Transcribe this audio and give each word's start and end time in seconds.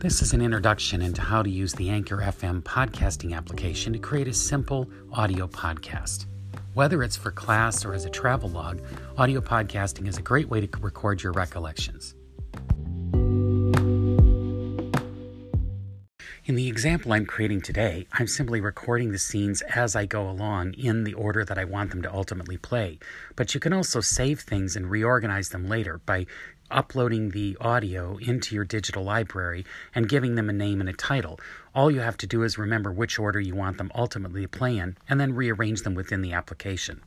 This 0.00 0.22
is 0.22 0.32
an 0.32 0.40
introduction 0.40 1.02
into 1.02 1.20
how 1.20 1.42
to 1.42 1.50
use 1.50 1.74
the 1.74 1.90
Anchor 1.90 2.16
FM 2.16 2.62
podcasting 2.62 3.36
application 3.36 3.92
to 3.92 3.98
create 3.98 4.28
a 4.28 4.32
simple 4.32 4.88
audio 5.12 5.46
podcast. 5.46 6.24
Whether 6.72 7.02
it's 7.02 7.18
for 7.18 7.30
class 7.30 7.84
or 7.84 7.92
as 7.92 8.06
a 8.06 8.08
travel 8.08 8.48
log, 8.48 8.80
audio 9.18 9.42
podcasting 9.42 10.08
is 10.08 10.16
a 10.16 10.22
great 10.22 10.48
way 10.48 10.66
to 10.66 10.78
record 10.80 11.22
your 11.22 11.32
recollections. 11.32 12.14
In 16.50 16.56
the 16.56 16.66
example 16.66 17.12
I'm 17.12 17.26
creating 17.26 17.60
today, 17.60 18.08
I'm 18.12 18.26
simply 18.26 18.60
recording 18.60 19.12
the 19.12 19.20
scenes 19.20 19.62
as 19.62 19.94
I 19.94 20.04
go 20.04 20.28
along 20.28 20.72
in 20.72 21.04
the 21.04 21.14
order 21.14 21.44
that 21.44 21.58
I 21.58 21.64
want 21.64 21.90
them 21.90 22.02
to 22.02 22.12
ultimately 22.12 22.56
play. 22.56 22.98
But 23.36 23.54
you 23.54 23.60
can 23.60 23.72
also 23.72 24.00
save 24.00 24.40
things 24.40 24.74
and 24.74 24.90
reorganize 24.90 25.50
them 25.50 25.68
later 25.68 26.00
by 26.04 26.26
uploading 26.68 27.30
the 27.30 27.56
audio 27.60 28.16
into 28.16 28.56
your 28.56 28.64
digital 28.64 29.04
library 29.04 29.64
and 29.94 30.08
giving 30.08 30.34
them 30.34 30.50
a 30.50 30.52
name 30.52 30.80
and 30.80 30.90
a 30.90 30.92
title. 30.92 31.38
All 31.72 31.88
you 31.88 32.00
have 32.00 32.16
to 32.16 32.26
do 32.26 32.42
is 32.42 32.58
remember 32.58 32.90
which 32.90 33.20
order 33.20 33.38
you 33.38 33.54
want 33.54 33.78
them 33.78 33.92
ultimately 33.94 34.42
to 34.42 34.48
play 34.48 34.76
in 34.76 34.96
and 35.08 35.20
then 35.20 35.36
rearrange 35.36 35.82
them 35.82 35.94
within 35.94 36.20
the 36.20 36.32
application. 36.32 37.00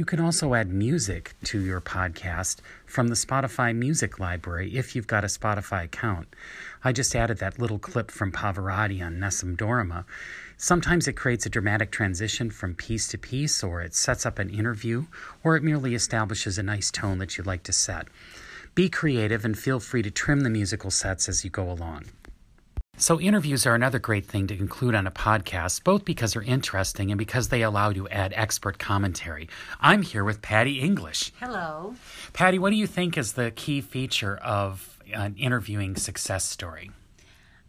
You 0.00 0.06
can 0.06 0.18
also 0.18 0.54
add 0.54 0.72
music 0.72 1.34
to 1.44 1.60
your 1.60 1.82
podcast 1.82 2.60
from 2.86 3.08
the 3.08 3.14
Spotify 3.14 3.76
music 3.76 4.18
library 4.18 4.74
if 4.74 4.96
you've 4.96 5.06
got 5.06 5.24
a 5.24 5.26
Spotify 5.26 5.84
account. 5.84 6.34
I 6.82 6.90
just 6.90 7.14
added 7.14 7.36
that 7.40 7.58
little 7.58 7.78
clip 7.78 8.10
from 8.10 8.32
Pavarotti 8.32 9.04
on 9.04 9.20
Nessun 9.20 9.58
Dorma. 9.58 10.06
Sometimes 10.56 11.06
it 11.06 11.18
creates 11.18 11.44
a 11.44 11.50
dramatic 11.50 11.90
transition 11.90 12.50
from 12.50 12.74
piece 12.74 13.08
to 13.08 13.18
piece, 13.18 13.62
or 13.62 13.82
it 13.82 13.94
sets 13.94 14.24
up 14.24 14.38
an 14.38 14.48
interview, 14.48 15.04
or 15.44 15.54
it 15.54 15.62
merely 15.62 15.94
establishes 15.94 16.56
a 16.56 16.62
nice 16.62 16.90
tone 16.90 17.18
that 17.18 17.36
you'd 17.36 17.46
like 17.46 17.64
to 17.64 17.72
set. 17.74 18.08
Be 18.74 18.88
creative 18.88 19.44
and 19.44 19.58
feel 19.58 19.80
free 19.80 20.00
to 20.00 20.10
trim 20.10 20.40
the 20.40 20.48
musical 20.48 20.90
sets 20.90 21.28
as 21.28 21.44
you 21.44 21.50
go 21.50 21.70
along. 21.70 22.04
So, 23.00 23.18
interviews 23.18 23.64
are 23.64 23.74
another 23.74 23.98
great 23.98 24.26
thing 24.26 24.46
to 24.48 24.54
include 24.54 24.94
on 24.94 25.06
a 25.06 25.10
podcast, 25.10 25.84
both 25.84 26.04
because 26.04 26.34
they're 26.34 26.42
interesting 26.42 27.10
and 27.10 27.16
because 27.18 27.48
they 27.48 27.62
allow 27.62 27.88
you 27.88 27.94
to 27.94 28.08
add 28.10 28.34
expert 28.36 28.78
commentary. 28.78 29.48
I'm 29.80 30.02
here 30.02 30.22
with 30.22 30.42
Patty 30.42 30.80
English. 30.80 31.32
Hello. 31.40 31.94
Patty, 32.34 32.58
what 32.58 32.68
do 32.68 32.76
you 32.76 32.86
think 32.86 33.16
is 33.16 33.32
the 33.32 33.52
key 33.52 33.80
feature 33.80 34.36
of 34.36 34.98
an 35.14 35.34
interviewing 35.38 35.96
success 35.96 36.44
story? 36.44 36.90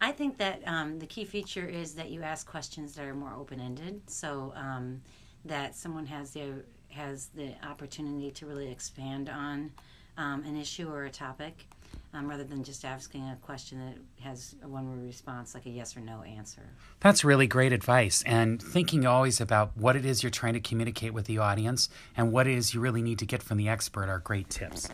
I 0.02 0.12
think 0.12 0.36
that 0.36 0.60
um, 0.66 0.98
the 0.98 1.06
key 1.06 1.24
feature 1.24 1.66
is 1.66 1.94
that 1.94 2.10
you 2.10 2.22
ask 2.22 2.46
questions 2.46 2.94
that 2.96 3.06
are 3.06 3.14
more 3.14 3.32
open 3.32 3.58
ended, 3.58 4.02
so 4.08 4.52
um, 4.54 5.00
that 5.46 5.74
someone 5.74 6.04
has 6.04 6.32
the 6.32 6.62
has 6.90 7.28
the 7.28 7.54
opportunity 7.66 8.30
to 8.32 8.44
really 8.44 8.70
expand 8.70 9.30
on 9.30 9.70
um, 10.16 10.44
an 10.44 10.56
issue 10.56 10.88
or 10.88 11.04
a 11.04 11.10
topic 11.10 11.66
um, 12.14 12.28
rather 12.28 12.44
than 12.44 12.62
just 12.62 12.84
asking 12.84 13.22
a 13.22 13.36
question 13.36 13.78
that 13.78 14.24
has 14.24 14.54
a 14.62 14.68
one 14.68 14.88
word 14.88 15.06
response, 15.06 15.54
like 15.54 15.66
a 15.66 15.70
yes 15.70 15.96
or 15.96 16.00
no 16.00 16.22
answer. 16.22 16.62
That's 17.00 17.24
really 17.24 17.46
great 17.46 17.72
advice. 17.72 18.22
And 18.26 18.62
thinking 18.62 19.06
always 19.06 19.40
about 19.40 19.76
what 19.76 19.96
it 19.96 20.04
is 20.04 20.22
you're 20.22 20.30
trying 20.30 20.52
to 20.54 20.60
communicate 20.60 21.14
with 21.14 21.24
the 21.26 21.38
audience 21.38 21.88
and 22.16 22.30
what 22.32 22.46
it 22.46 22.54
is 22.54 22.74
you 22.74 22.80
really 22.80 23.02
need 23.02 23.18
to 23.20 23.26
get 23.26 23.42
from 23.42 23.56
the 23.56 23.68
expert 23.68 24.08
are 24.08 24.18
great 24.18 24.50
tips. 24.50 24.88